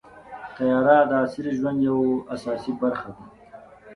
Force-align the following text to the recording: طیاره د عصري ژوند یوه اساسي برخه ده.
طیاره 0.55 0.97
د 1.09 1.11
عصري 1.23 1.51
ژوند 1.57 1.79
یوه 1.87 2.09
اساسي 2.33 2.71
برخه 2.81 3.09
ده. 3.15 3.23